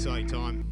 [0.00, 0.64] exciting time.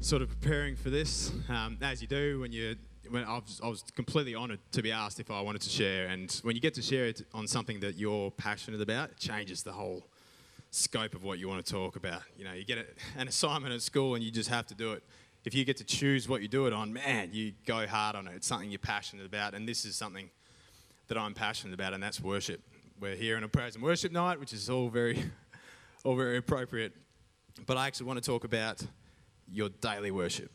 [0.00, 2.76] Sort of preparing for this, um, as you do when you.
[3.10, 6.06] When I was, I was completely honoured to be asked if I wanted to share,
[6.06, 9.62] and when you get to share it on something that you're passionate about, it changes
[9.62, 10.06] the whole
[10.70, 12.22] scope of what you want to talk about.
[12.38, 12.86] You know, you get a,
[13.20, 15.02] an assignment at school and you just have to do it.
[15.44, 18.28] If you get to choose what you do it on, man, you go hard on
[18.28, 18.32] it.
[18.34, 20.30] It's something you're passionate about, and this is something
[21.08, 22.62] that I'm passionate about, and that's worship.
[22.98, 25.22] We're here on a praise and worship night, which is all very,
[26.02, 26.94] all very appropriate.
[27.66, 28.82] But I actually want to talk about
[29.50, 30.50] your daily worship,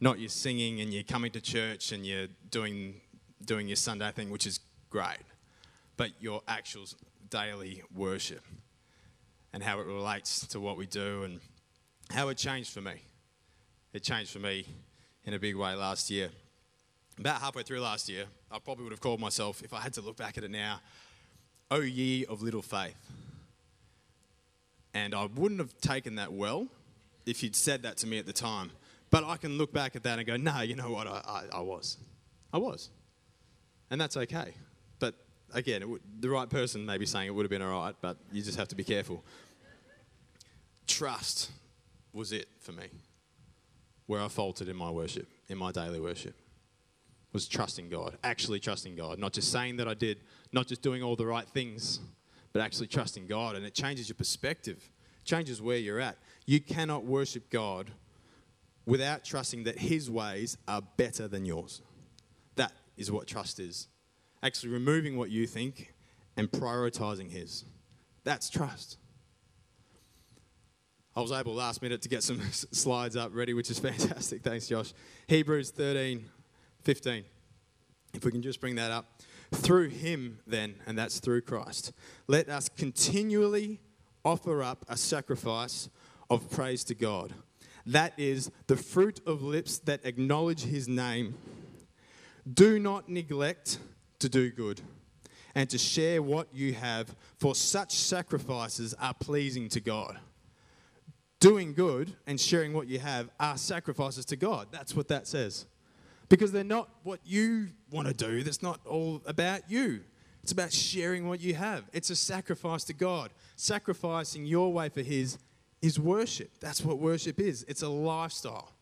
[0.00, 3.00] not your singing and you're coming to church and you're doing
[3.44, 5.18] doing your Sunday thing, which is great,
[5.96, 6.84] but your actual
[7.28, 8.42] daily worship
[9.52, 11.40] and how it relates to what we do and
[12.10, 12.94] how it changed for me.
[13.92, 14.66] It changed for me
[15.24, 16.30] in a big way last year.
[17.18, 20.00] About halfway through last year, I probably would have called myself, if I had to
[20.00, 20.80] look back at it now,
[21.70, 22.96] O ye of little faith.
[24.94, 26.68] And I wouldn't have taken that well
[27.26, 28.70] if you'd said that to me at the time.
[29.10, 31.06] But I can look back at that and go, no, you know what?
[31.06, 31.20] I,
[31.52, 31.98] I, I was.
[32.52, 32.90] I was.
[33.90, 34.54] And that's okay.
[34.98, 35.14] But
[35.52, 38.16] again, would, the right person may be saying it would have been all right, but
[38.32, 39.24] you just have to be careful.
[40.86, 41.50] Trust
[42.12, 42.86] was it for me.
[44.06, 46.34] Where I faltered in my worship, in my daily worship,
[47.32, 50.18] was trusting God, actually trusting God, not just saying that I did,
[50.52, 52.00] not just doing all the right things,
[52.54, 53.56] but actually trusting God.
[53.56, 54.90] And it changes your perspective,
[55.24, 56.16] changes where you're at.
[56.46, 57.90] You cannot worship God
[58.86, 61.82] without trusting that His ways are better than yours.
[62.54, 63.88] That is what trust is.
[64.42, 65.92] Actually, removing what you think
[66.36, 67.64] and prioritizing His.
[68.22, 68.98] That's trust.
[71.16, 74.42] I was able last minute to get some slides up ready, which is fantastic.
[74.42, 74.92] Thanks, Josh.
[75.26, 76.24] Hebrews 13,
[76.82, 77.24] 15.
[78.14, 79.06] If we can just bring that up.
[79.52, 81.92] Through him, then, and that's through Christ,
[82.26, 83.80] let us continually
[84.24, 85.88] offer up a sacrifice
[86.30, 87.34] of praise to God.
[87.86, 91.34] That is the fruit of lips that acknowledge his name.
[92.52, 93.78] Do not neglect
[94.20, 94.80] to do good
[95.54, 100.18] and to share what you have, for such sacrifices are pleasing to God.
[101.38, 104.68] Doing good and sharing what you have are sacrifices to God.
[104.72, 105.66] That's what that says
[106.34, 108.42] because they're not what you want to do.
[108.42, 110.00] That's not all about you.
[110.42, 111.84] It's about sharing what you have.
[111.92, 113.30] It's a sacrifice to God.
[113.54, 115.38] Sacrificing your way for His
[115.80, 116.50] is worship.
[116.58, 117.64] That's what worship is.
[117.68, 118.72] It's a lifestyle,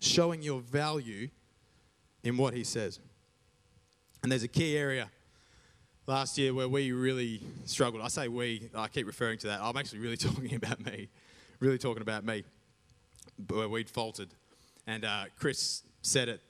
[0.00, 1.30] showing your value
[2.22, 3.00] in what He says.
[4.22, 5.10] And there's a key area
[6.06, 8.02] last year where we really struggled.
[8.02, 9.60] I say we, I keep referring to that.
[9.62, 11.08] I'm actually really talking about me,
[11.58, 12.44] really talking about me,
[13.48, 14.28] where we'd faltered.
[14.86, 16.42] And uh, Chris said it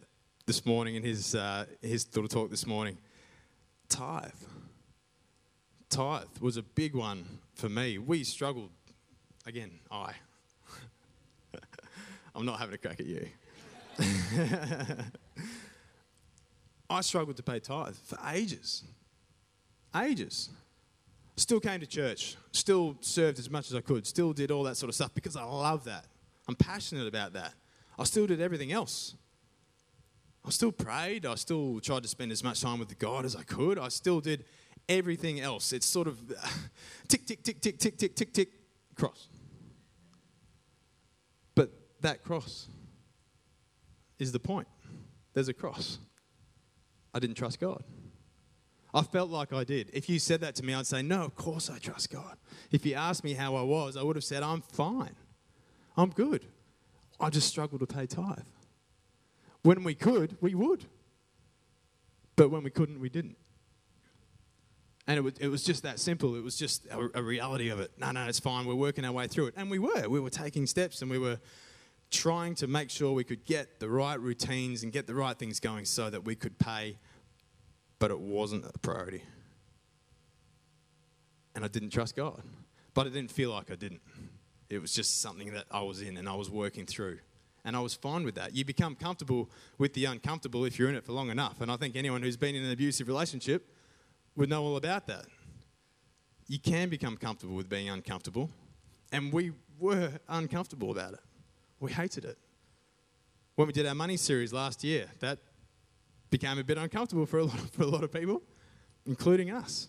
[0.47, 2.97] this morning in his, uh, his little talk this morning.
[3.89, 4.31] Tithe.
[5.91, 7.25] Tithe was a big one
[7.55, 7.99] for me.
[7.99, 8.71] We struggled.
[9.45, 10.13] Again, I.
[12.35, 13.27] I'm not having a crack at you.
[16.89, 18.85] I struggled to pay tithe for ages.
[19.97, 20.51] Ages.
[21.37, 24.77] Still came to church, still served as much as I could, still did all that
[24.77, 26.07] sort of stuff because I love that.
[26.49, 27.53] I'm passionate about that.
[27.99, 29.17] I still did everything else.
[30.47, 31.27] I still prayed.
[31.27, 33.79] I still tried to spend as much time with God as I could.
[33.79, 34.45] I still did
[34.89, 35.73] everything else.
[35.73, 36.21] It's sort of
[37.09, 38.49] tick, tick, tick, tick, tick, tick, tick, tick,
[38.95, 39.29] cross.
[41.57, 41.71] But
[42.03, 42.69] that cross
[44.21, 44.69] is the point.
[45.35, 45.99] There's a cross.
[47.13, 47.83] I didn't trust God.
[48.95, 49.91] I felt like I did.
[49.93, 52.37] If you said that to me, I'd say, No, of course I trust God.
[52.71, 55.17] If you asked me how I was, I would have said, I'm fine.
[55.97, 56.47] I'm good.
[57.19, 58.39] I just struggle to pay tithe.
[59.67, 60.85] When we could, we would.
[62.37, 63.37] But when we couldn't, we didn't.
[65.09, 66.37] And it was, it was just that simple.
[66.37, 67.91] It was just a, a reality of it.
[67.99, 68.65] No, no, it's fine.
[68.65, 69.55] We're working our way through it.
[69.57, 70.09] And we were.
[70.09, 71.41] We were taking steps and we were
[72.13, 75.59] trying to make sure we could get the right routines and get the right things
[75.59, 76.97] going so that we could pay,
[77.99, 79.25] but it wasn't a priority.
[81.57, 82.41] And I didn't trust God.
[82.95, 84.03] But I didn't feel like I didn't.
[84.71, 87.19] It was just something that I was in and I was working through
[87.67, 88.55] and I was fine with that.
[88.55, 91.61] You become comfortable with the uncomfortable if you're in it for long enough.
[91.61, 93.69] And I think anyone who's been in an abusive relationship
[94.37, 95.27] would know all about that.
[96.47, 98.51] You can become comfortable with being uncomfortable,
[99.11, 101.21] and we were uncomfortable about it.
[101.81, 102.39] We hated it.
[103.57, 105.41] When we did our money series last year, that
[106.31, 108.43] became a bit uncomfortable for a lot of, for a lot of people,
[109.07, 109.89] including us.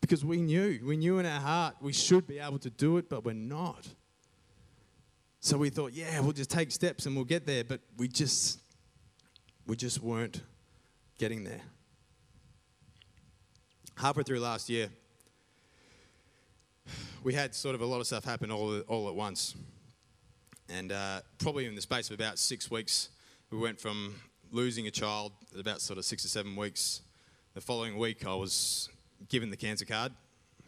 [0.00, 3.08] Because we knew, we knew in our heart we should be able to do it,
[3.08, 3.86] but we're not.
[5.40, 8.60] So we thought, yeah, we'll just take steps and we'll get there, but we just
[9.66, 10.42] we just weren't
[11.18, 11.60] getting there.
[13.96, 14.88] Halfway through last year,
[17.22, 19.54] we had sort of a lot of stuff happen all, all at once.
[20.68, 23.08] And uh, probably in the space of about six weeks,
[23.50, 24.14] we went from
[24.52, 27.02] losing a child at about sort of six or seven weeks.
[27.54, 28.88] The following week, I was
[29.28, 30.12] given the cancer card.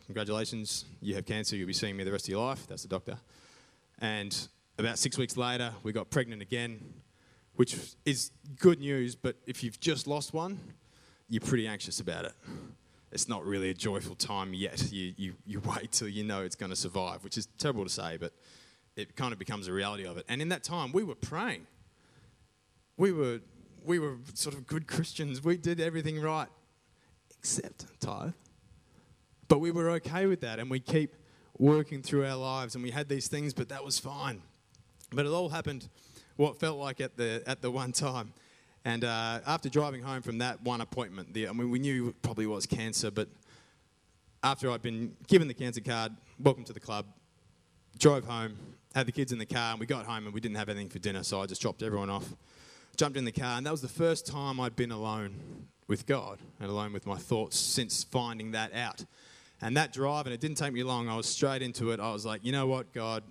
[0.07, 2.67] Congratulations, you have cancer, you'll be seeing me the rest of your life.
[2.67, 3.19] That's the doctor.
[3.99, 6.81] And about six weeks later, we got pregnant again,
[7.57, 10.59] which is good news, but if you've just lost one,
[11.29, 12.33] you're pretty anxious about it.
[13.11, 14.93] It's not really a joyful time yet.
[14.93, 17.91] You, you, you wait till you know it's going to survive, which is terrible to
[17.91, 18.33] say, but
[18.97, 20.25] it kind of becomes a reality of it.
[20.29, 21.67] And in that time, we were praying.
[22.97, 23.41] We were,
[23.85, 25.43] we were sort of good Christians.
[25.43, 26.49] We did everything right,
[27.37, 28.33] except tithe.
[29.49, 31.17] But we were okay with that, and we keep
[31.59, 34.43] working through our lives, and we had these things, but that was fine.
[35.11, 35.89] But it all happened
[36.37, 38.33] what felt like at the, at the one time.
[38.85, 42.23] And uh, after driving home from that one appointment, the, I mean, we knew it
[42.23, 43.29] probably was cancer, but
[44.43, 47.07] after I'd been given the cancer card, welcome to the club,
[47.99, 48.57] drove home,
[48.95, 50.89] had the kids in the car, and we got home and we didn't have anything
[50.89, 52.33] for dinner, so I just dropped everyone off,
[52.97, 55.35] jumped in the car, and that was the first time I'd been alone
[55.89, 59.05] with God and alone with my thoughts since finding that out.
[59.61, 61.99] And that drive, and it didn't take me long, I was straight into it.
[61.99, 63.25] I was like, you know what, God,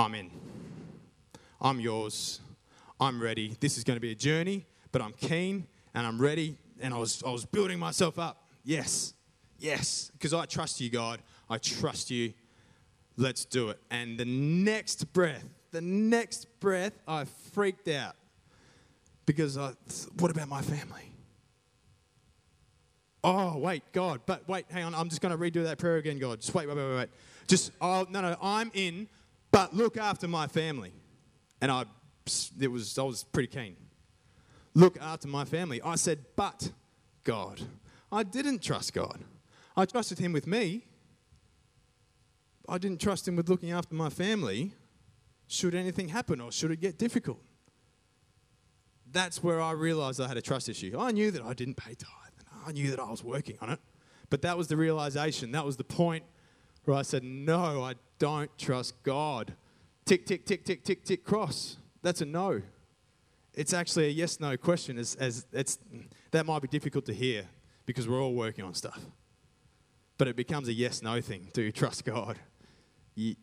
[0.00, 0.30] I'm in.
[1.60, 2.40] I'm yours.
[2.98, 3.54] I'm ready.
[3.60, 6.56] This is going to be a journey, but I'm keen and I'm ready.
[6.80, 8.48] And I was, I was building myself up.
[8.64, 9.12] Yes,
[9.58, 11.20] yes, because I trust you, God.
[11.50, 12.32] I trust you.
[13.18, 13.78] Let's do it.
[13.90, 18.16] And the next breath, the next breath, I freaked out
[19.26, 19.72] because I,
[20.18, 21.12] what about my family?
[23.22, 24.94] Oh, wait, God, but wait, hang on.
[24.94, 26.40] I'm just going to redo that prayer again, God.
[26.40, 27.08] Just wait, wait, wait, wait.
[27.46, 29.06] Just, oh, no, no, I'm in,
[29.50, 30.92] but look after my family.
[31.60, 31.84] And I
[32.60, 33.76] it was, I was pretty keen.
[34.74, 35.80] Look after my family.
[35.82, 36.70] I said, but
[37.24, 37.60] God.
[38.12, 39.20] I didn't trust God.
[39.76, 40.86] I trusted Him with me.
[42.68, 44.72] I didn't trust Him with looking after my family
[45.48, 47.40] should anything happen or should it get difficult.
[49.10, 50.96] That's where I realized I had a trust issue.
[50.98, 53.70] I knew that I didn't pay tithe, and I knew that I was working on
[53.70, 53.80] it.
[54.28, 55.50] But that was the realization.
[55.50, 56.24] That was the point
[56.84, 59.54] where I said, No, I don't trust God.
[60.04, 61.78] Tick, tick, tick, tick, tick, tick, cross.
[62.02, 62.62] That's a no.
[63.54, 65.78] It's actually a yes no question, as, as it's,
[66.30, 67.46] that might be difficult to hear
[67.84, 69.00] because we're all working on stuff.
[70.18, 71.48] But it becomes a yes no thing.
[71.52, 72.38] Do you trust God?
[73.16, 73.34] You,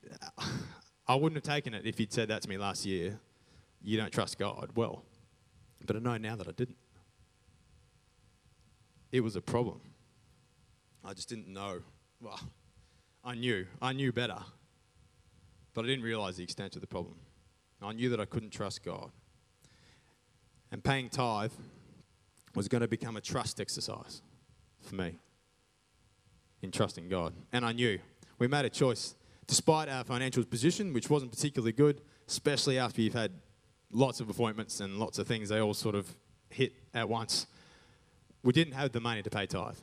[1.07, 3.19] I wouldn't have taken it if you'd said that to me last year.
[3.81, 4.69] You don't trust God.
[4.75, 5.03] Well,
[5.85, 6.77] but I know now that I didn't.
[9.11, 9.81] It was a problem.
[11.03, 11.79] I just didn't know.
[12.21, 12.39] Well,
[13.23, 13.65] I knew.
[13.81, 14.37] I knew better.
[15.77, 17.13] But I didn't realize the extent of the problem.
[17.83, 19.11] I knew that I couldn't trust God.
[20.71, 21.51] And paying tithe
[22.55, 24.23] was going to become a trust exercise
[24.81, 25.19] for me
[26.63, 27.35] in trusting God.
[27.53, 27.99] And I knew
[28.39, 29.13] we made a choice,
[29.45, 33.33] despite our financial position, which wasn't particularly good, especially after you've had
[33.91, 36.15] lots of appointments and lots of things, they all sort of
[36.49, 37.45] hit at once.
[38.41, 39.77] We didn't have the money to pay tithe,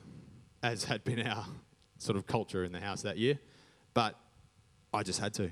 [0.61, 1.45] as had been our
[1.99, 3.39] sort of culture in the house that year,
[3.93, 4.19] but
[4.93, 5.49] I just had to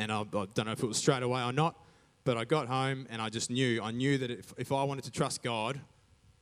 [0.00, 1.78] and I, I, don't know if it was straight away or not,
[2.24, 5.04] but I got home and I just knew, I knew that if, if I wanted
[5.04, 5.78] to trust God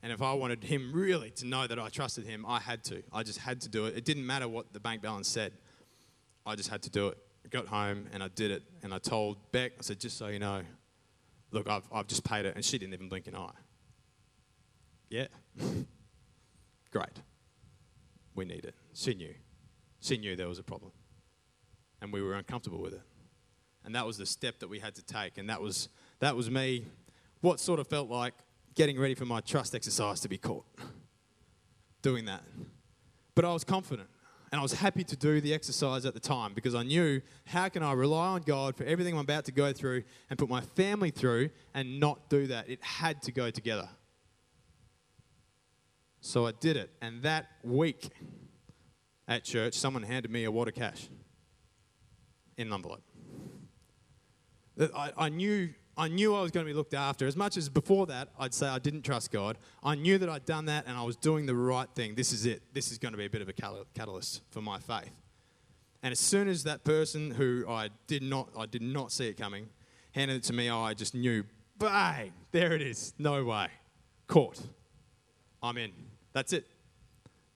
[0.00, 3.02] and if I wanted Him really to know that I trusted Him, I had to.
[3.12, 3.96] I just had to do it.
[3.96, 5.52] It didn't matter what the bank balance said,
[6.46, 7.18] I just had to do it.
[7.44, 10.28] I got home and I did it, and I told Beck, I said, just so
[10.28, 10.62] you know,
[11.50, 13.50] look, I've, I've just paid it, and she didn't even blink an eye.
[15.10, 15.26] Yeah.
[16.92, 17.22] Great.
[18.36, 18.76] We need it.
[18.94, 19.34] She knew.
[20.00, 20.92] She knew there was a problem.
[22.00, 23.02] And we were uncomfortable with it
[23.84, 25.38] and that was the step that we had to take.
[25.38, 25.88] And that was,
[26.20, 26.86] that was me,
[27.40, 28.34] what sort of felt like
[28.74, 30.64] getting ready for my trust exercise to be caught.
[32.02, 32.42] Doing that.
[33.34, 34.08] But I was confident
[34.50, 37.68] and I was happy to do the exercise at the time because I knew how
[37.68, 40.60] can I rely on God for everything I'm about to go through and put my
[40.60, 42.68] family through and not do that.
[42.68, 43.88] It had to go together.
[46.20, 46.90] So I did it.
[47.00, 48.10] And that week
[49.26, 51.08] at church, someone handed me a of cash
[52.56, 53.02] in an envelope.
[54.78, 57.26] I, I knew I knew I was going to be looked after.
[57.26, 59.58] As much as before that, I'd say I didn't trust God.
[59.82, 62.14] I knew that I'd done that and I was doing the right thing.
[62.14, 62.62] This is it.
[62.72, 65.10] This is going to be a bit of a catalyst for my faith.
[66.04, 69.36] And as soon as that person who I did not, I did not see it
[69.36, 69.68] coming,
[70.12, 71.42] handed it to me, I just knew,
[71.78, 73.12] bang, there it is.
[73.18, 73.66] No way.
[74.28, 74.60] Caught.
[75.60, 75.90] I'm in.
[76.32, 76.64] That's it.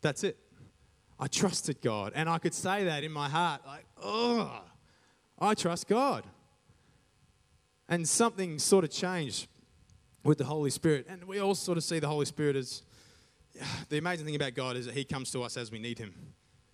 [0.00, 0.36] That's it.
[1.20, 2.10] I trusted God.
[2.16, 4.62] And I could say that in my heart, like, oh,
[5.38, 6.24] I trust God.
[7.88, 9.48] And something sort of changed
[10.24, 11.06] with the Holy Spirit.
[11.08, 12.82] And we all sort of see the Holy Spirit as
[13.88, 16.14] the amazing thing about God is that He comes to us as we need Him.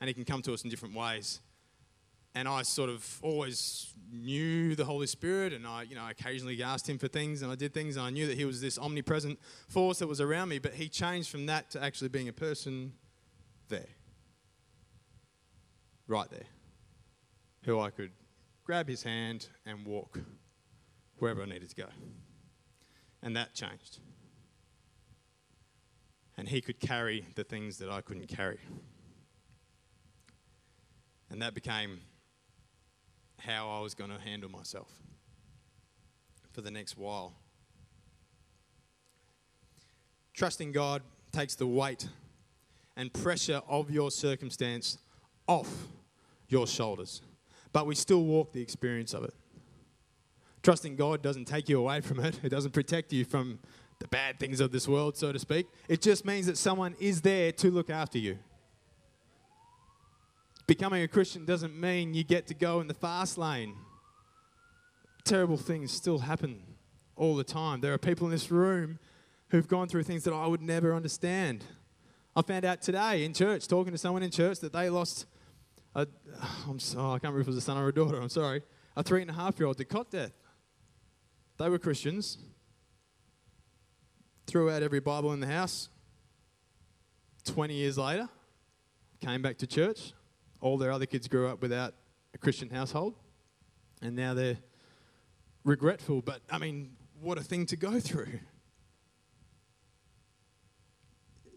[0.00, 1.40] and He can come to us in different ways.
[2.34, 6.88] And I sort of always knew the Holy Spirit, and I, you know, occasionally asked
[6.88, 9.38] Him for things, and I did things, and I knew that He was this omnipresent
[9.68, 10.58] force that was around me.
[10.58, 12.92] But He changed from that to actually being a person
[13.68, 13.88] there,
[16.06, 16.46] right there,
[17.64, 18.12] who I could
[18.64, 20.20] grab His hand and walk
[21.20, 21.88] wherever I needed to go.
[23.22, 23.98] And that changed.
[26.36, 28.60] And He could carry the things that I couldn't carry.
[31.30, 32.00] And that became
[33.38, 34.90] how I was going to handle myself
[36.52, 37.34] for the next while.
[40.34, 42.08] Trusting God takes the weight
[42.96, 44.98] and pressure of your circumstance
[45.46, 45.68] off
[46.48, 47.22] your shoulders,
[47.72, 49.34] but we still walk the experience of it.
[50.68, 53.58] Trusting God doesn't take you away from it, it doesn't protect you from
[54.00, 55.66] the bad things of this world, so to speak.
[55.88, 58.36] It just means that someone is there to look after you.
[60.66, 63.76] Becoming a Christian doesn't mean you get to go in the fast lane.
[65.24, 66.60] Terrible things still happen
[67.16, 67.80] all the time.
[67.80, 68.98] There are people in this room
[69.48, 71.64] who've gone through things that I would never understand.
[72.36, 75.24] I found out today in church, talking to someone in church, that they lost
[75.94, 76.06] a,
[76.68, 78.60] I'm sorry, I can't remember if it was a son or a daughter, I'm sorry,
[78.98, 80.32] a three and a half year old to cot death.
[81.58, 82.38] They were Christians,
[84.46, 85.88] threw out every Bible in the house.
[87.44, 88.28] 20 years later,
[89.20, 90.12] came back to church.
[90.60, 91.94] All their other kids grew up without
[92.32, 93.14] a Christian household,
[94.00, 94.58] and now they're
[95.64, 96.22] regretful.
[96.22, 98.38] But I mean, what a thing to go through.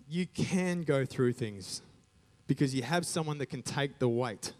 [0.10, 1.84] You can go through things
[2.48, 4.53] because you have someone that can take the weight.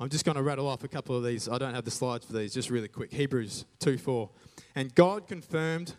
[0.00, 1.48] I'm just going to rattle off a couple of these.
[1.48, 3.12] I don't have the slides for these, just really quick.
[3.12, 4.28] Hebrews 2 4.
[4.74, 5.94] And God confirmed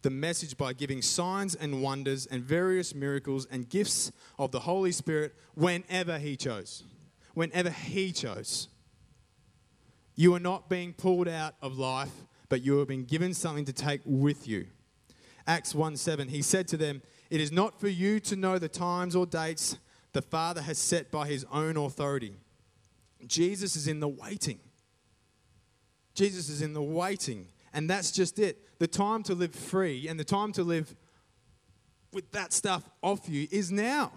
[0.00, 4.92] the message by giving signs and wonders and various miracles and gifts of the Holy
[4.92, 6.84] Spirit whenever He chose.
[7.34, 8.68] Whenever He chose.
[10.14, 12.12] You are not being pulled out of life,
[12.48, 14.68] but you have been given something to take with you.
[15.46, 18.68] Acts 1 7, He said to them, It is not for you to know the
[18.68, 19.78] times or dates
[20.14, 22.36] the Father has set by His own authority.
[23.28, 24.60] Jesus is in the waiting.
[26.14, 27.48] Jesus is in the waiting.
[27.72, 28.78] And that's just it.
[28.78, 30.94] The time to live free and the time to live
[32.12, 34.12] with that stuff off you is now.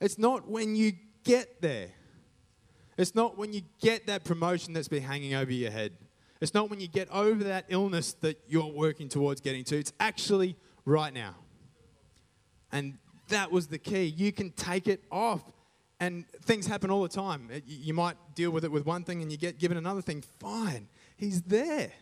[0.00, 0.92] It's not when you
[1.24, 1.88] get there.
[2.98, 5.92] It's not when you get that promotion that's been hanging over your head.
[6.40, 9.78] It's not when you get over that illness that you're working towards getting to.
[9.78, 11.34] It's actually right now.
[12.72, 12.98] And
[13.28, 14.04] that was the key.
[14.04, 15.42] You can take it off.
[16.00, 17.50] And things happen all the time.
[17.66, 20.22] You might deal with it with one thing and you get given another thing.
[20.40, 20.88] Fine.
[21.16, 21.92] He's there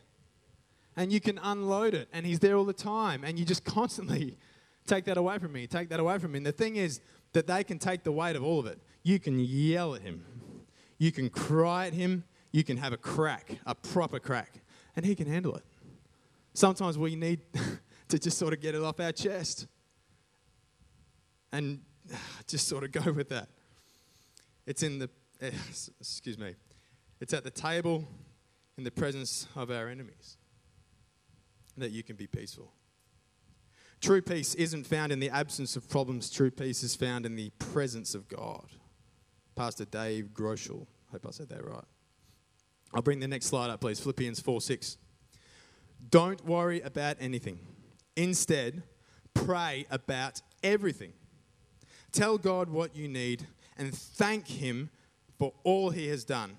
[0.98, 4.36] and you can unload it, and He's there all the time, and you just constantly
[4.86, 6.38] take that away from me, take that away from me.
[6.38, 7.00] And the thing is
[7.32, 8.80] that they can take the weight of all of it.
[9.04, 10.24] You can yell at Him,
[10.98, 14.60] you can cry at Him, you can have a crack, a proper crack,
[14.96, 15.62] and He can handle it.
[16.52, 17.42] Sometimes we need
[18.08, 19.68] to just sort of get it off our chest
[21.52, 21.78] and
[22.48, 23.48] just sort of go with that.
[24.68, 25.08] It's in the,
[25.98, 26.54] excuse me,
[27.22, 28.06] it's at the table
[28.76, 30.36] in the presence of our enemies
[31.78, 32.70] that you can be peaceful.
[34.02, 37.48] True peace isn't found in the absence of problems, true peace is found in the
[37.58, 38.66] presence of God.
[39.56, 40.86] Pastor Dave Groeschel.
[41.12, 41.84] Hope I said that right.
[42.92, 43.98] I'll bring the next slide up, please.
[43.98, 44.98] Philippians 4 6.
[46.10, 47.58] Don't worry about anything.
[48.16, 48.82] Instead,
[49.32, 51.14] pray about everything.
[52.12, 53.46] Tell God what you need
[53.78, 54.90] and thank Him
[55.38, 56.56] for all He has done.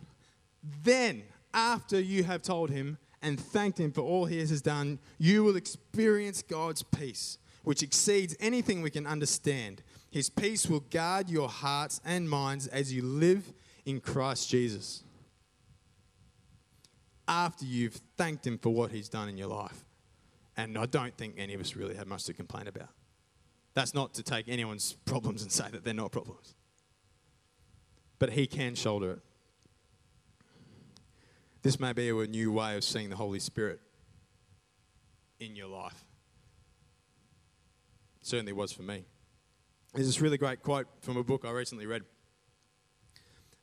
[0.83, 1.23] Then,
[1.53, 5.55] after you have told Him, and thanked Him for all He has done, you will
[5.55, 9.83] experience God's peace, which exceeds anything we can understand.
[10.11, 13.53] His peace will guard your hearts and minds as you live
[13.85, 15.03] in Christ Jesus.
[17.27, 19.85] After you've thanked Him for what He's done in your life.
[20.57, 22.89] And I don't think any of us really have much to complain about.
[23.75, 26.55] That's not to take anyone's problems and say that they're not problems.
[28.19, 29.19] But He can shoulder it.
[31.61, 33.81] This may be a new way of seeing the Holy Spirit
[35.39, 36.05] in your life.
[38.21, 39.05] It certainly was for me.
[39.93, 42.03] There's this really great quote from a book I recently read.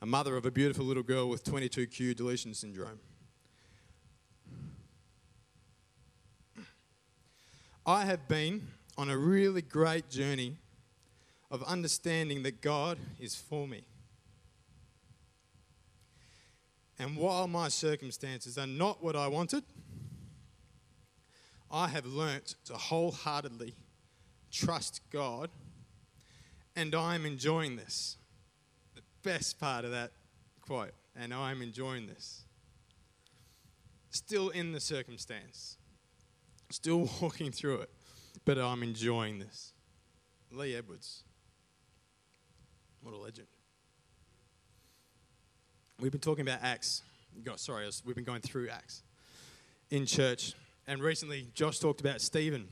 [0.03, 2.99] A mother of a beautiful little girl with 22q deletion syndrome.
[7.87, 8.67] I have been
[8.99, 10.57] on a really great journey
[11.51, 13.85] of understanding that God is for me.
[16.99, 19.65] And while my circumstances are not what I wanted,
[21.71, 23.75] I have learnt to wholeheartedly
[24.51, 25.51] trust God
[26.77, 28.19] and I'm enjoying this.
[28.95, 30.13] The best part of that
[30.61, 32.45] quote, and I'm enjoying this.
[34.11, 35.79] Still in the circumstance,
[36.71, 37.91] still walking through it,
[38.45, 39.73] but I'm enjoying this.
[40.53, 41.25] Lee Edwards.
[43.03, 43.49] What a legend.
[45.99, 47.03] We've been talking about Acts.
[47.43, 49.03] God, sorry, we've been going through Acts
[49.89, 50.53] in church.
[50.87, 52.69] And recently, Josh talked about Stephen.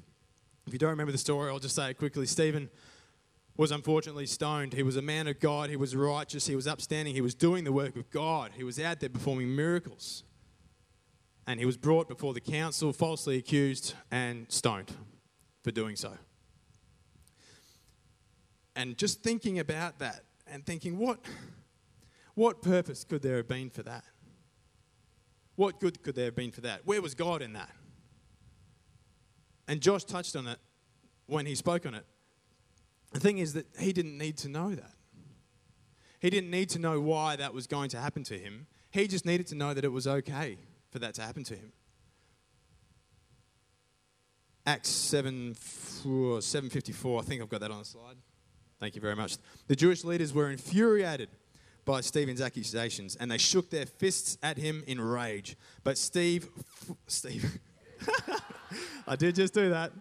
[0.67, 2.27] If you don't remember the story, I'll just say it quickly.
[2.27, 2.69] Stephen
[3.57, 4.75] was unfortunately stoned.
[4.75, 5.71] He was a man of God.
[5.71, 6.47] He was righteous.
[6.47, 7.15] He was upstanding.
[7.15, 8.51] He was doing the work of God.
[8.55, 10.23] He was out there performing miracles.
[11.47, 14.93] And he was brought before the council, falsely accused, and stoned
[15.63, 16.13] for doing so.
[18.77, 21.21] And just thinking about that and thinking, what,
[22.35, 24.05] what purpose could there have been for that?
[25.57, 26.81] What good could there have been for that?
[26.85, 27.71] Where was God in that?
[29.69, 30.59] And Josh touched on it
[31.27, 32.05] when he spoke on it.
[33.13, 34.93] The thing is that he didn't need to know that.
[36.19, 38.67] He didn't need to know why that was going to happen to him.
[38.91, 40.59] He just needed to know that it was okay
[40.91, 41.73] for that to happen to him.
[44.67, 48.17] Acts 7, 754, I think I've got that on the slide.
[48.81, 49.37] Thank you very much.
[49.69, 51.29] The Jewish leaders were infuriated
[51.85, 55.57] by Stephen's accusations and they shook their fists at him in rage.
[55.83, 56.49] But Steve,
[57.07, 57.59] Steve,
[59.07, 59.93] I did just do that,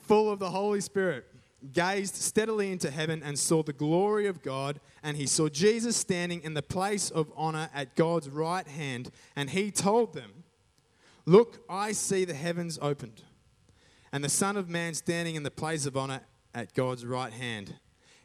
[0.00, 1.26] full of the Holy Spirit,
[1.72, 4.80] gazed steadily into heaven and saw the glory of God.
[5.02, 9.10] And he saw Jesus standing in the place of honor at God's right hand.
[9.36, 10.44] And he told them,
[11.26, 13.22] Look, I see the heavens opened,
[14.12, 16.20] and the Son of Man standing in the place of honor
[16.54, 17.76] at God's right hand.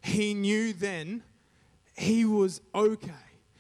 [0.02, 1.24] He knew then
[2.00, 3.12] he was okay.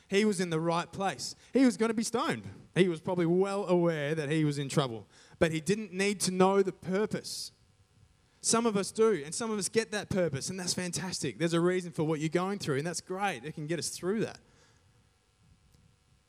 [0.08, 1.36] He was in the right place.
[1.54, 2.44] He was going to be stoned.
[2.74, 5.06] He was probably well aware that he was in trouble,
[5.38, 7.52] but he didn't need to know the purpose.
[8.42, 11.38] Some of us do, and some of us get that purpose, and that's fantastic.
[11.38, 13.44] There's a reason for what you're going through, and that's great.
[13.44, 14.40] It can get us through that.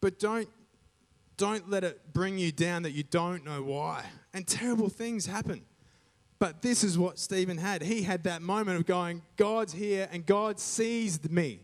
[0.01, 0.49] But don't
[1.37, 4.05] don't let it bring you down that you don't know why.
[4.35, 5.63] And terrible things happen.
[6.39, 7.83] But this is what Stephen had.
[7.83, 11.61] He had that moment of going, God's here and God sees me.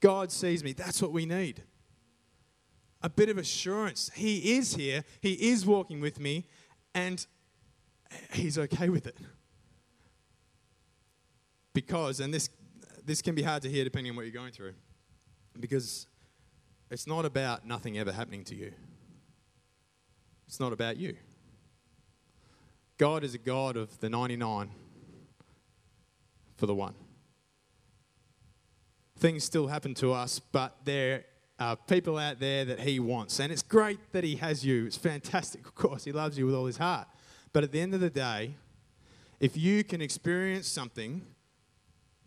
[0.00, 0.72] God sees me.
[0.72, 1.62] That's what we need.
[3.02, 4.10] A bit of assurance.
[4.14, 6.46] He is here, He is walking with me,
[6.94, 7.24] and
[8.32, 9.16] He's okay with it.
[11.74, 12.50] Because, and this,
[13.04, 14.74] this can be hard to hear depending on what you're going through,
[15.60, 16.06] because
[16.90, 18.72] it's not about nothing ever happening to you,
[20.46, 21.16] it's not about you.
[22.96, 24.70] God is a God of the 99
[26.56, 26.94] for the one.
[29.18, 31.24] Things still happen to us, but there
[31.58, 33.40] are people out there that He wants.
[33.40, 34.86] And it's great that He has you.
[34.86, 36.04] It's fantastic, of course.
[36.04, 37.08] He loves you with all His heart.
[37.52, 38.54] But at the end of the day,
[39.40, 41.22] if you can experience something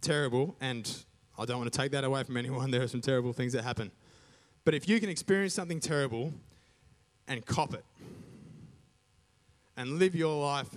[0.01, 1.03] terrible, and
[1.37, 3.63] I don't want to take that away from anyone, there are some terrible things that
[3.63, 3.91] happen.
[4.63, 6.33] But if you can experience something terrible
[7.27, 7.85] and cop it,
[9.77, 10.69] and live your life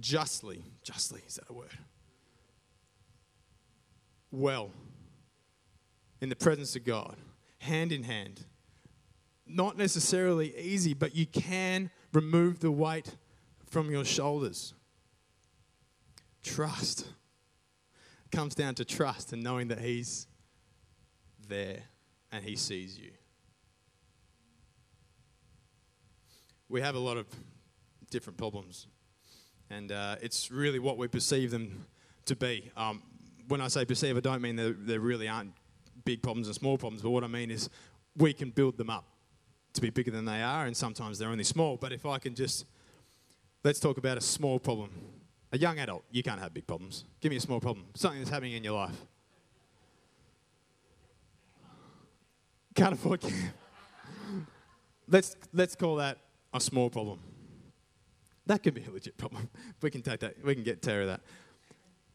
[0.00, 0.62] justly.
[0.82, 1.78] Justly, is that a word?
[4.30, 4.70] Well,
[6.22, 7.16] in the presence of God,
[7.58, 8.44] hand in hand.
[9.44, 13.16] Not necessarily easy, but you can remove the weight
[13.68, 14.72] from your shoulders.
[16.44, 17.00] Trust.
[17.00, 20.28] It comes down to trust and knowing that He's
[21.48, 21.80] there
[22.30, 23.10] and He sees you.
[26.68, 27.26] We have a lot of
[28.10, 28.86] different problems.
[29.70, 31.84] And uh, it's really what we perceive them
[32.26, 32.70] to be.
[32.76, 33.02] Um,
[33.48, 35.52] when I say perceive, I don't mean there, there really aren't
[36.04, 37.68] big problems and small problems, but what I mean is
[38.16, 39.04] we can build them up
[39.74, 41.76] to be bigger than they are, and sometimes they're only small.
[41.76, 42.66] But if I can just,
[43.64, 44.90] let's talk about a small problem.
[45.52, 47.04] A young adult, you can't have big problems.
[47.20, 48.96] Give me a small problem, something that's happening in your life.
[52.74, 53.22] Can't afford.
[55.08, 56.16] let's let's call that
[56.54, 57.18] a small problem.
[58.46, 59.48] That could be a legit problem.
[59.82, 60.42] We can take that.
[60.44, 61.20] We can get care of that.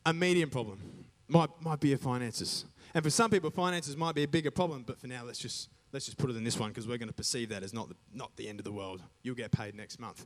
[0.06, 0.80] A medium problem
[1.28, 4.84] might might be your finances, and for some people, finances might be a bigger problem.
[4.84, 7.10] But for now, let's just let's just put it in this one because we're going
[7.10, 9.02] to perceive that as not the, not the end of the world.
[9.24, 10.26] You'll get paid next month.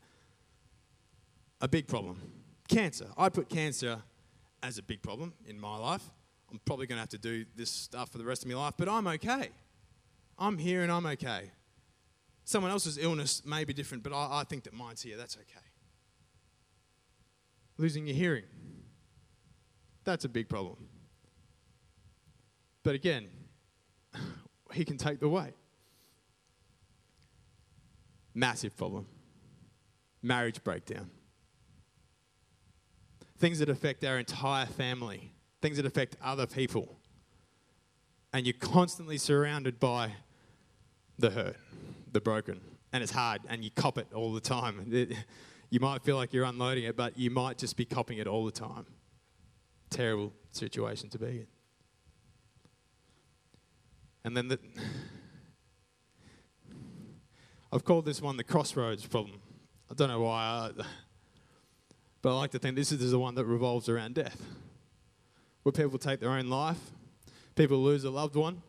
[1.62, 2.20] A big problem,
[2.68, 3.08] cancer.
[3.18, 4.02] I put cancer
[4.64, 6.04] as a big problem in my life.
[6.52, 8.74] I'm probably going to have to do this stuff for the rest of my life,
[8.78, 9.50] but I'm okay.
[10.38, 11.52] I'm here and I'm okay.
[12.44, 15.16] Someone else's illness may be different, but I, I think that mine's here.
[15.16, 15.66] That's okay
[17.82, 18.44] losing your hearing.
[20.04, 20.78] That's a big problem.
[22.84, 23.28] But again,
[24.74, 25.54] he can take the weight.
[28.34, 29.08] Massive problem.
[30.22, 31.10] Marriage breakdown.
[33.38, 36.98] Things that affect our entire family things that affect other people.
[38.34, 40.14] And you're constantly surrounded by
[41.20, 41.58] the hurt,
[42.12, 42.60] the broken.
[42.94, 44.88] And it's hard, and you cop it all the time.
[44.92, 45.16] It,
[45.70, 48.46] you might feel like you're unloading it, but you might just be copping it all
[48.46, 48.86] the time.
[49.90, 51.48] Terrible situation to be in.
[54.24, 54.60] And then the,
[57.72, 59.40] I've called this one the crossroads problem.
[59.90, 60.72] I don't know why, I,
[62.22, 64.42] but I like to think this is the one that revolves around death.
[65.64, 66.80] Where people take their own life,
[67.56, 68.62] people lose a loved one,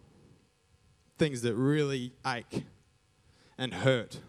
[1.18, 2.64] things that really ache
[3.56, 4.20] and hurt,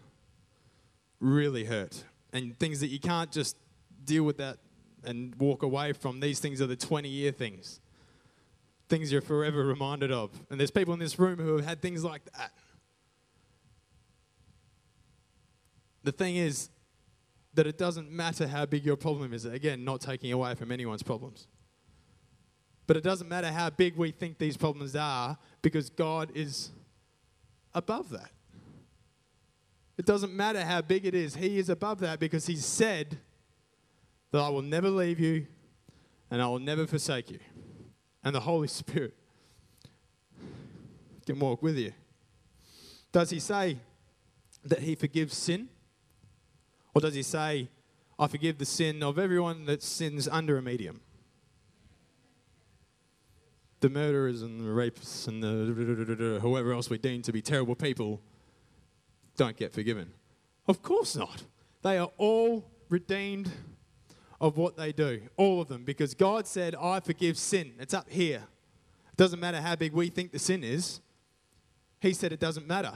[1.20, 3.56] really hurt, and things that you can't just
[4.04, 4.58] deal with that
[5.04, 6.20] and walk away from.
[6.20, 7.80] These things are the 20 year things,
[8.88, 10.30] things you're forever reminded of.
[10.50, 12.52] And there's people in this room who have had things like that.
[16.02, 16.68] The thing is
[17.54, 19.44] that it doesn't matter how big your problem is.
[19.44, 21.46] Again, not taking away from anyone's problems.
[22.86, 26.70] But it doesn't matter how big we think these problems are because God is
[27.72, 28.30] above that.
[29.96, 33.18] It doesn't matter how big it is, He is above that because He said
[34.32, 35.46] that I will never leave you
[36.30, 37.38] and I will never forsake you.
[38.24, 39.14] And the Holy Spirit
[41.26, 41.92] can walk with you.
[43.12, 43.78] Does He say
[44.64, 45.68] that He forgives sin?
[46.94, 47.68] Or does He say,
[48.18, 51.00] I forgive the sin of everyone that sins under a medium?
[53.84, 58.18] the murderers and the rapists and the whoever else we deem to be terrible people
[59.36, 60.10] don't get forgiven.
[60.66, 61.42] Of course not.
[61.82, 63.50] They are all redeemed
[64.44, 67.72] of what they do, all of them, because God said, I forgive sin.
[67.80, 68.42] It's up here.
[69.08, 71.00] It doesn't matter how big we think the sin is.
[72.02, 72.92] He said it doesn't matter.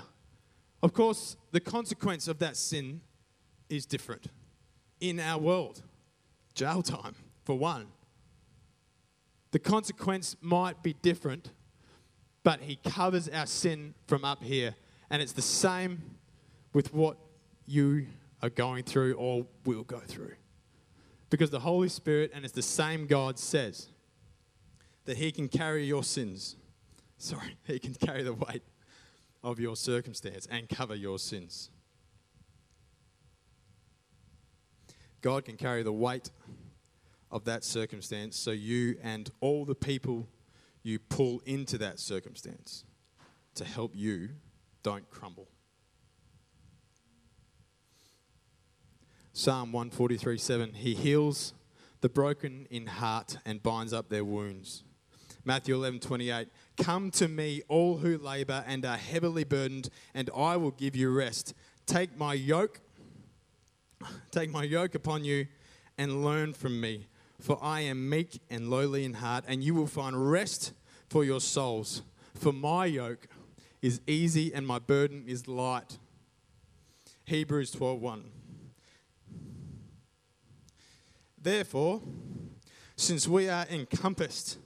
[0.82, 3.00] Of course, the consequence of that sin
[3.70, 4.26] is different
[5.00, 5.80] in our world.
[6.54, 7.14] Jail time,
[7.46, 7.86] for one.
[9.52, 11.52] The consequence might be different,
[12.42, 14.74] but He covers our sin from up here.
[15.08, 16.02] And it's the same
[16.74, 17.16] with what
[17.64, 18.08] you
[18.42, 20.34] are going through or will go through.
[21.30, 23.88] Because the Holy Spirit, and it's the same God, says
[25.04, 26.56] that He can carry your sins.
[27.18, 28.62] Sorry, He can carry the weight
[29.42, 31.70] of your circumstance and cover your sins.
[35.20, 36.30] God can carry the weight
[37.30, 40.28] of that circumstance so you and all the people
[40.82, 42.84] you pull into that circumstance
[43.54, 44.30] to help you
[44.82, 45.48] don't crumble.
[49.38, 51.54] Psalm 143 7 He heals
[52.00, 54.82] the broken in heart and binds up their wounds.
[55.44, 60.56] Matthew 11 28 Come to me, all who labor and are heavily burdened, and I
[60.56, 61.54] will give you rest.
[61.86, 62.80] Take my yoke,
[64.32, 65.46] take my yoke upon you,
[65.96, 67.06] and learn from me
[67.40, 70.72] for I am meek and lowly in heart, and you will find rest
[71.08, 72.02] for your souls.
[72.34, 73.28] For my yoke
[73.80, 75.98] is easy and my burden is light.
[77.26, 78.24] Hebrews 12:1.
[81.40, 82.02] Therefore,
[82.96, 84.58] since we are encompassed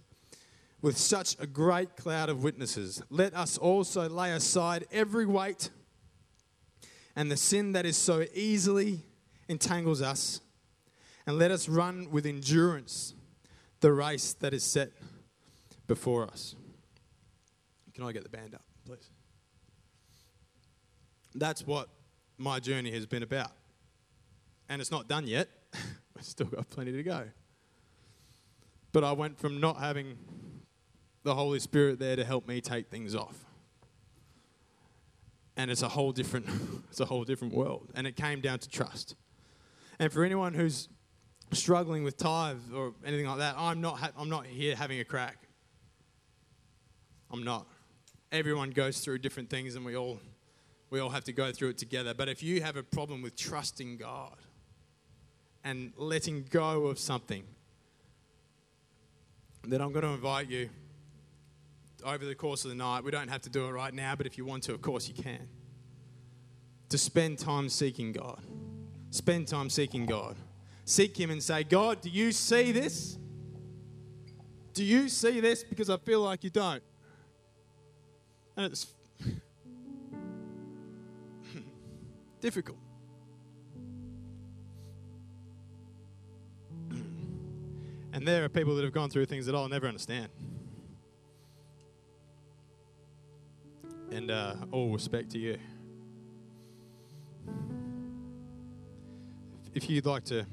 [0.81, 5.71] with such a great cloud of witnesses, let us also lay aside every weight
[7.15, 9.05] and the sin that is so easily
[9.49, 10.41] entangles us
[11.27, 13.15] and let us run with endurance
[13.81, 14.93] the race that is set
[15.87, 16.55] before us.
[17.95, 19.11] Can I get the band up, please?
[21.35, 21.89] That's what
[22.39, 23.53] my journey has been about.
[24.69, 25.49] And it's not done yet,
[26.14, 27.25] we've still got plenty to go.
[28.92, 30.18] But I went from not having
[31.22, 33.44] the Holy Spirit there to help me take things off.
[35.57, 36.46] And it's a whole different
[36.90, 37.90] it's a whole different world.
[37.94, 39.16] And it came down to trust.
[39.98, 40.88] And for anyone who's
[41.53, 45.05] struggling with tithe or anything like that, I'm not, ha- I'm not here having a
[45.05, 45.37] crack.
[47.31, 47.66] I'm not.
[48.31, 50.18] Everyone goes through different things and we all,
[50.90, 52.14] we all have to go through it together.
[52.14, 54.37] But if you have a problem with trusting God
[55.64, 57.44] and letting go of something,
[59.64, 60.68] then I'm going to invite you
[62.05, 63.05] over the course of the night.
[63.05, 65.09] We don't have to do it right now, but if you want to, of course
[65.09, 65.48] you can.
[66.88, 68.42] To spend time seeking God.
[69.11, 70.37] Spend time seeking God
[70.85, 73.18] seek Him and say, God, do you see this?
[74.75, 75.64] Do you see this?
[75.64, 76.83] Because I feel like you don't.
[78.57, 78.87] And it's
[82.40, 82.79] difficult.
[88.12, 90.29] And there are people that have gone through things that I'll never understand.
[94.11, 95.59] And uh, all respect to you.
[99.75, 100.46] If you'd like to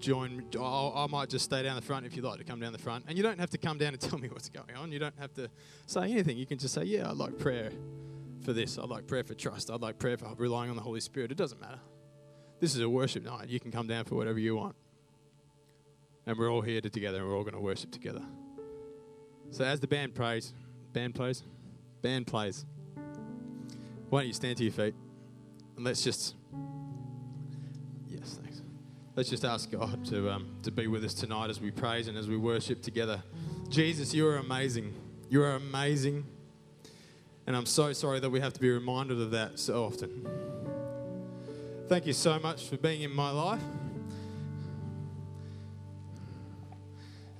[0.00, 0.44] join.
[0.60, 3.04] I might just stay down the front if you'd like to come down the front.
[3.06, 4.90] And you don't have to come down and tell me what's going on.
[4.90, 5.48] You don't have to
[5.86, 6.36] say anything.
[6.36, 7.70] You can just say, Yeah, I'd like prayer
[8.44, 8.78] for this.
[8.78, 9.70] I'd like prayer for trust.
[9.70, 11.30] I'd like prayer for relying on the Holy Spirit.
[11.30, 11.80] It doesn't matter.
[12.58, 13.48] This is a worship night.
[13.48, 14.74] You can come down for whatever you want.
[16.30, 18.22] And we're all here together and we're all going to worship together.
[19.50, 20.54] So as the band plays,
[20.92, 21.42] band plays,
[22.02, 22.64] band plays,
[24.10, 24.94] why don't you stand to your feet
[25.74, 26.36] and let's just,
[28.06, 28.62] yes, thanks.
[29.16, 32.16] Let's just ask God to, um, to be with us tonight as we praise and
[32.16, 33.24] as we worship together.
[33.68, 34.94] Jesus, you are amazing.
[35.30, 36.24] You are amazing.
[37.48, 40.28] And I'm so sorry that we have to be reminded of that so often.
[41.88, 43.62] Thank you so much for being in my life.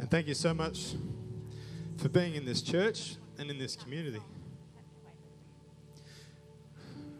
[0.00, 0.94] And thank you so much
[1.98, 4.22] for being in this church and in this community.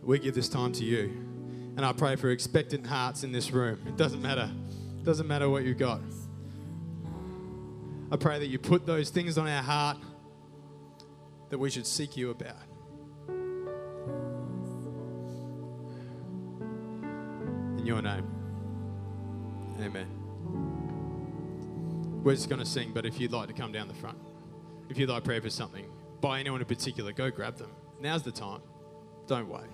[0.02, 1.04] We give this time to you.
[1.76, 3.78] And I pray for expectant hearts in this room.
[3.86, 4.50] It doesn't matter.
[4.98, 6.00] It doesn't matter what you've got.
[8.10, 9.98] I pray that you put those things on our heart
[11.50, 12.56] that we should seek you about.
[17.78, 18.26] In your name.
[19.80, 20.19] Amen.
[22.22, 24.18] We're just going to sing, but if you'd like to come down the front,
[24.90, 25.87] if you'd like prayer for something
[26.20, 27.70] by anyone in particular, go grab them.
[27.98, 28.61] Now's the time.
[29.26, 29.64] Don't wait.